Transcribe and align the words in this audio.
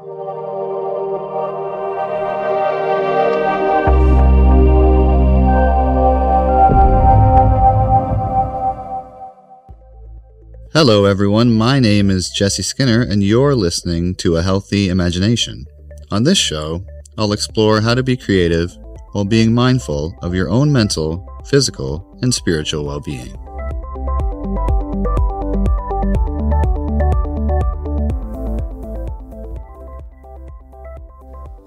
Hello, 0.00 0.12
everyone. 11.04 11.52
My 11.52 11.80
name 11.80 12.10
is 12.10 12.30
Jessie 12.30 12.62
Skinner, 12.62 13.02
and 13.02 13.24
you're 13.24 13.56
listening 13.56 14.14
to 14.16 14.36
A 14.36 14.42
Healthy 14.42 14.88
Imagination. 14.88 15.66
On 16.12 16.22
this 16.22 16.38
show, 16.38 16.84
I'll 17.16 17.32
explore 17.32 17.80
how 17.80 17.96
to 17.96 18.04
be 18.04 18.16
creative 18.16 18.76
while 19.10 19.24
being 19.24 19.52
mindful 19.52 20.16
of 20.22 20.32
your 20.32 20.48
own 20.48 20.72
mental, 20.72 21.26
physical, 21.46 22.16
and 22.22 22.32
spiritual 22.32 22.84
well 22.84 23.00
being. 23.00 23.47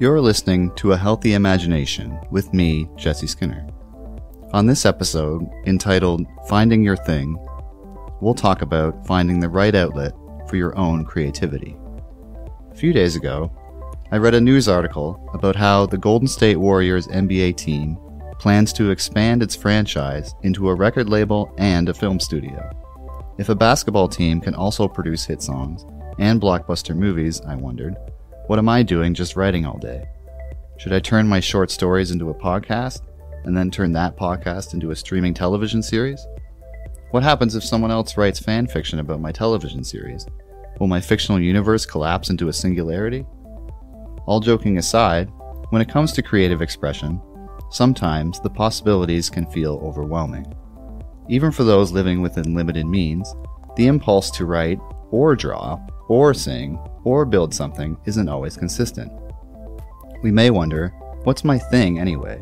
You're 0.01 0.19
listening 0.19 0.73
to 0.77 0.93
A 0.93 0.97
Healthy 0.97 1.35
Imagination 1.35 2.19
with 2.31 2.55
me, 2.55 2.89
Jessie 2.95 3.27
Skinner. 3.27 3.67
On 4.51 4.65
this 4.65 4.83
episode, 4.83 5.47
entitled 5.67 6.25
Finding 6.49 6.81
Your 6.81 6.95
Thing, 6.95 7.37
we'll 8.19 8.33
talk 8.33 8.63
about 8.63 9.05
finding 9.05 9.39
the 9.39 9.47
right 9.47 9.75
outlet 9.75 10.13
for 10.49 10.55
your 10.55 10.75
own 10.75 11.05
creativity. 11.05 11.77
A 12.71 12.73
few 12.73 12.93
days 12.93 13.15
ago, 13.15 13.51
I 14.11 14.17
read 14.17 14.33
a 14.33 14.41
news 14.41 14.67
article 14.67 15.23
about 15.35 15.55
how 15.55 15.85
the 15.85 15.99
Golden 15.99 16.27
State 16.27 16.57
Warriors 16.57 17.05
NBA 17.05 17.57
team 17.57 17.95
plans 18.39 18.73
to 18.73 18.89
expand 18.89 19.43
its 19.43 19.55
franchise 19.55 20.33
into 20.41 20.69
a 20.69 20.73
record 20.73 21.09
label 21.09 21.53
and 21.59 21.89
a 21.89 21.93
film 21.93 22.19
studio. 22.19 22.71
If 23.37 23.49
a 23.49 23.55
basketball 23.55 24.07
team 24.07 24.41
can 24.41 24.55
also 24.55 24.87
produce 24.87 25.25
hit 25.25 25.43
songs 25.43 25.85
and 26.17 26.41
blockbuster 26.41 26.95
movies, 26.95 27.39
I 27.41 27.53
wondered, 27.53 27.95
what 28.51 28.59
am 28.59 28.67
I 28.67 28.83
doing 28.83 29.13
just 29.13 29.37
writing 29.37 29.65
all 29.65 29.77
day? 29.77 30.03
Should 30.77 30.91
I 30.91 30.99
turn 30.99 31.25
my 31.25 31.39
short 31.39 31.71
stories 31.71 32.11
into 32.11 32.31
a 32.31 32.33
podcast 32.33 32.99
and 33.45 33.55
then 33.55 33.71
turn 33.71 33.93
that 33.93 34.17
podcast 34.17 34.73
into 34.73 34.91
a 34.91 34.95
streaming 34.97 35.33
television 35.33 35.81
series? 35.81 36.27
What 37.11 37.23
happens 37.23 37.55
if 37.55 37.63
someone 37.63 37.91
else 37.91 38.17
writes 38.17 38.41
fan 38.41 38.67
fiction 38.67 38.99
about 38.99 39.21
my 39.21 39.31
television 39.31 39.85
series? 39.85 40.27
Will 40.81 40.87
my 40.87 40.99
fictional 40.99 41.39
universe 41.39 41.85
collapse 41.85 42.29
into 42.29 42.49
a 42.49 42.53
singularity? 42.53 43.25
All 44.25 44.41
joking 44.41 44.79
aside, 44.79 45.31
when 45.69 45.81
it 45.81 45.87
comes 45.87 46.11
to 46.11 46.21
creative 46.21 46.61
expression, 46.61 47.21
sometimes 47.69 48.41
the 48.41 48.49
possibilities 48.49 49.29
can 49.29 49.45
feel 49.45 49.79
overwhelming. 49.81 50.45
Even 51.29 51.53
for 51.53 51.63
those 51.63 51.93
living 51.93 52.21
within 52.21 52.53
limited 52.53 52.85
means, 52.85 53.33
the 53.77 53.87
impulse 53.87 54.29
to 54.31 54.45
write, 54.45 54.81
or 55.09 55.37
draw, 55.37 55.79
or 56.09 56.33
sing, 56.33 56.77
or 57.03 57.25
build 57.25 57.53
something 57.53 57.97
isn't 58.05 58.29
always 58.29 58.57
consistent. 58.57 59.11
We 60.23 60.31
may 60.31 60.49
wonder, 60.49 60.89
what's 61.23 61.43
my 61.43 61.57
thing 61.57 61.99
anyway? 61.99 62.41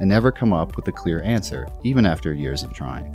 And 0.00 0.08
never 0.08 0.32
come 0.32 0.52
up 0.52 0.76
with 0.76 0.88
a 0.88 0.92
clear 0.92 1.22
answer, 1.22 1.68
even 1.84 2.06
after 2.06 2.32
years 2.32 2.62
of 2.62 2.72
trying. 2.72 3.14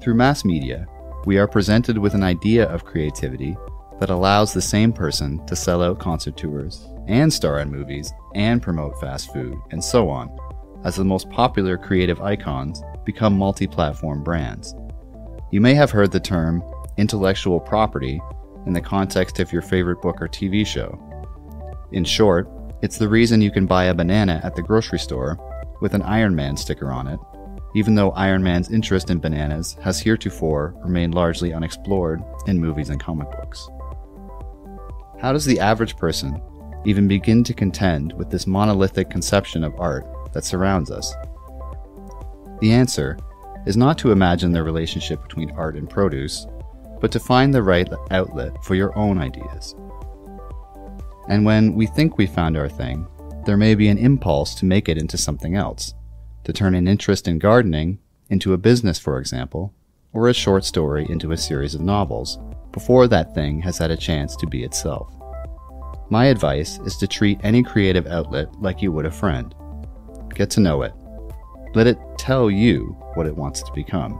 Through 0.00 0.14
mass 0.14 0.44
media, 0.44 0.86
we 1.26 1.38
are 1.38 1.48
presented 1.48 1.98
with 1.98 2.14
an 2.14 2.22
idea 2.22 2.66
of 2.68 2.84
creativity 2.84 3.56
that 4.00 4.10
allows 4.10 4.52
the 4.52 4.62
same 4.62 4.92
person 4.92 5.44
to 5.46 5.56
sell 5.56 5.82
out 5.82 5.98
concert 5.98 6.36
tours, 6.36 6.86
and 7.08 7.32
star 7.32 7.60
in 7.60 7.70
movies, 7.70 8.12
and 8.34 8.62
promote 8.62 8.98
fast 9.00 9.32
food, 9.32 9.58
and 9.70 9.82
so 9.82 10.08
on, 10.08 10.30
as 10.84 10.96
the 10.96 11.04
most 11.04 11.28
popular 11.30 11.76
creative 11.76 12.20
icons 12.22 12.82
become 13.04 13.36
multi 13.36 13.66
platform 13.66 14.22
brands. 14.22 14.74
You 15.50 15.60
may 15.60 15.74
have 15.74 15.90
heard 15.90 16.12
the 16.12 16.20
term 16.20 16.62
intellectual 16.96 17.58
property 17.60 18.20
in 18.66 18.72
the 18.72 18.80
context 18.80 19.40
of 19.40 19.52
your 19.52 19.62
favorite 19.62 20.02
book 20.02 20.20
or 20.20 20.28
TV 20.28 20.66
show. 20.66 20.98
In 21.92 22.04
short, 22.04 22.48
it's 22.82 22.98
the 22.98 23.08
reason 23.08 23.40
you 23.40 23.50
can 23.50 23.66
buy 23.66 23.84
a 23.84 23.94
banana 23.94 24.40
at 24.44 24.54
the 24.54 24.62
grocery 24.62 24.98
store 24.98 25.38
with 25.80 25.94
an 25.94 26.02
Iron 26.02 26.34
Man 26.34 26.56
sticker 26.56 26.90
on 26.90 27.06
it 27.06 27.18
even 27.74 27.94
though 27.94 28.10
Iron 28.12 28.42
Man's 28.42 28.70
interest 28.70 29.10
in 29.10 29.18
bananas 29.18 29.76
has 29.82 30.00
heretofore 30.00 30.74
remained 30.78 31.14
largely 31.14 31.52
unexplored 31.52 32.22
in 32.46 32.58
movies 32.58 32.88
and 32.88 33.00
comic 33.00 33.30
books. 33.30 33.68
How 35.20 35.32
does 35.32 35.44
the 35.44 35.60
average 35.60 35.96
person 35.96 36.40
even 36.84 37.08
begin 37.08 37.44
to 37.44 37.52
contend 37.52 38.12
with 38.14 38.30
this 38.30 38.46
monolithic 38.46 39.10
conception 39.10 39.64
of 39.64 39.78
art 39.78 40.06
that 40.32 40.44
surrounds 40.44 40.90
us? 40.90 41.14
The 42.60 42.72
answer 42.72 43.18
is 43.66 43.76
not 43.76 43.98
to 43.98 44.12
imagine 44.12 44.52
the 44.52 44.62
relationship 44.62 45.22
between 45.22 45.50
art 45.52 45.76
and 45.76 45.90
produce, 45.90 46.46
but 47.00 47.12
to 47.12 47.20
find 47.20 47.52
the 47.52 47.62
right 47.62 47.88
outlet 48.10 48.62
for 48.64 48.74
your 48.74 48.96
own 48.96 49.18
ideas. 49.18 49.74
And 51.28 51.44
when 51.44 51.74
we 51.74 51.86
think 51.86 52.16
we 52.16 52.26
found 52.26 52.56
our 52.56 52.68
thing, 52.68 53.06
there 53.44 53.56
may 53.56 53.74
be 53.74 53.88
an 53.88 53.98
impulse 53.98 54.54
to 54.56 54.64
make 54.64 54.88
it 54.88 54.98
into 54.98 55.16
something 55.16 55.54
else 55.54 55.94
to 56.44 56.52
turn 56.52 56.74
an 56.74 56.88
interest 56.88 57.28
in 57.28 57.38
gardening 57.38 57.98
into 58.30 58.54
a 58.54 58.58
business, 58.58 58.98
for 58.98 59.18
example, 59.18 59.74
or 60.14 60.28
a 60.28 60.34
short 60.34 60.64
story 60.64 61.06
into 61.10 61.32
a 61.32 61.36
series 61.36 61.74
of 61.74 61.82
novels, 61.82 62.38
before 62.72 63.06
that 63.06 63.34
thing 63.34 63.60
has 63.60 63.76
had 63.76 63.90
a 63.90 63.96
chance 63.96 64.34
to 64.36 64.46
be 64.46 64.64
itself. 64.64 65.12
My 66.08 66.26
advice 66.26 66.78
is 66.86 66.96
to 66.96 67.06
treat 67.06 67.38
any 67.42 67.62
creative 67.62 68.06
outlet 68.06 68.48
like 68.62 68.80
you 68.80 68.90
would 68.92 69.04
a 69.04 69.10
friend. 69.10 69.54
Get 70.34 70.48
to 70.50 70.60
know 70.60 70.80
it. 70.82 70.94
Let 71.74 71.86
it 71.86 71.98
tell 72.16 72.50
you 72.50 72.96
what 73.12 73.26
it 73.26 73.36
wants 73.36 73.62
to 73.62 73.72
become. 73.72 74.18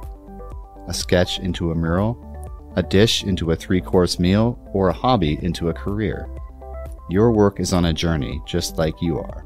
A 0.87 0.93
sketch 0.93 1.39
into 1.39 1.71
a 1.71 1.75
mural, 1.75 2.38
a 2.79 2.83
dish 2.83 3.25
into 3.25 3.51
a 3.51 3.57
three 3.57 3.81
course 3.81 4.19
meal, 4.19 4.59
or 4.73 4.89
a 4.89 4.93
hobby 4.93 5.39
into 5.43 5.69
a 5.69 5.75
career. 5.75 6.29
Your 7.11 7.31
work 7.31 7.61
is 7.61 7.73
on 7.73 7.87
a 7.87 7.93
journey 7.93 8.41
just 8.47 8.79
like 8.79 9.01
you 9.01 9.19
are. 9.19 9.45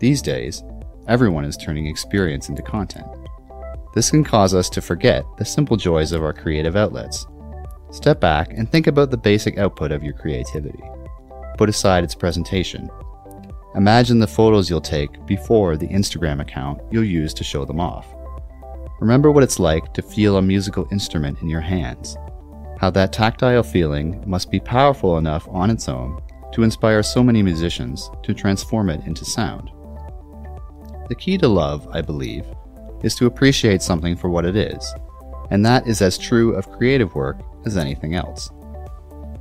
These 0.00 0.22
days, 0.22 0.62
Everyone 1.08 1.44
is 1.44 1.56
turning 1.56 1.86
experience 1.86 2.48
into 2.48 2.62
content. 2.62 3.06
This 3.94 4.10
can 4.10 4.24
cause 4.24 4.54
us 4.54 4.68
to 4.70 4.82
forget 4.82 5.24
the 5.38 5.44
simple 5.44 5.76
joys 5.76 6.10
of 6.10 6.22
our 6.24 6.32
creative 6.32 6.74
outlets. 6.74 7.28
Step 7.92 8.18
back 8.18 8.52
and 8.52 8.68
think 8.68 8.88
about 8.88 9.12
the 9.12 9.16
basic 9.16 9.56
output 9.56 9.92
of 9.92 10.02
your 10.02 10.14
creativity. 10.14 10.82
Put 11.56 11.68
aside 11.68 12.02
its 12.02 12.16
presentation. 12.16 12.90
Imagine 13.76 14.18
the 14.18 14.26
photos 14.26 14.68
you'll 14.68 14.80
take 14.80 15.24
before 15.26 15.76
the 15.76 15.86
Instagram 15.86 16.40
account 16.40 16.80
you'll 16.90 17.04
use 17.04 17.32
to 17.34 17.44
show 17.44 17.64
them 17.64 17.78
off. 17.78 18.08
Remember 19.00 19.30
what 19.30 19.42
it's 19.42 19.58
like 19.58 19.92
to 19.92 20.02
feel 20.02 20.38
a 20.38 20.42
musical 20.42 20.88
instrument 20.90 21.42
in 21.42 21.48
your 21.48 21.60
hands. 21.60 22.16
How 22.78 22.90
that 22.90 23.12
tactile 23.12 23.62
feeling 23.62 24.22
must 24.26 24.50
be 24.50 24.58
powerful 24.58 25.18
enough 25.18 25.46
on 25.48 25.70
its 25.70 25.88
own 25.88 26.22
to 26.52 26.62
inspire 26.62 27.02
so 27.02 27.22
many 27.22 27.42
musicians 27.42 28.10
to 28.22 28.32
transform 28.32 28.88
it 28.88 29.06
into 29.06 29.24
sound. 29.24 29.70
The 31.08 31.14
key 31.14 31.36
to 31.38 31.48
love, 31.48 31.86
I 31.92 32.00
believe, 32.00 32.46
is 33.02 33.14
to 33.16 33.26
appreciate 33.26 33.82
something 33.82 34.16
for 34.16 34.30
what 34.30 34.46
it 34.46 34.56
is, 34.56 34.94
and 35.50 35.64
that 35.64 35.86
is 35.86 36.00
as 36.00 36.16
true 36.16 36.54
of 36.54 36.70
creative 36.72 37.14
work 37.14 37.38
as 37.66 37.76
anything 37.76 38.14
else. 38.14 38.50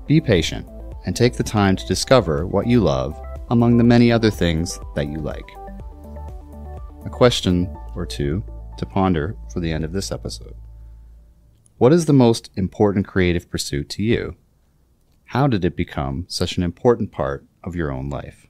Be 0.06 0.20
patient 0.20 0.68
and 1.06 1.16
take 1.16 1.34
the 1.34 1.44
time 1.44 1.78
to 1.78 1.88
discover 1.88 2.46
what 2.46 2.68
you 2.68 2.82
love 2.82 3.20
among 3.52 3.78
the 3.78 3.84
many 3.84 4.12
other 4.12 4.30
things 4.30 4.80
that 4.96 5.08
you 5.08 5.20
like. 5.20 5.50
A 7.06 7.10
question 7.10 7.74
or 7.96 8.06
two 8.06 8.44
to 8.78 8.86
ponder 8.86 9.36
for 9.52 9.60
the 9.60 9.72
end 9.72 9.84
of 9.84 9.94
this 9.94 10.12
episode. 10.12 10.56
What 11.78 11.94
is 11.94 12.06
the 12.06 12.14
most 12.14 12.50
important 12.56 13.08
creative 13.08 13.50
pursuit 13.50 13.90
to 13.90 14.04
you? 14.04 14.36
How 15.26 15.48
did 15.48 15.66
it 15.66 15.76
become 15.76 16.26
such 16.28 16.58
an 16.58 16.64
important 16.64 17.12
part 17.12 17.46
of 17.64 17.76
your 17.76 17.92
own 17.92 18.10
life? 18.10 18.48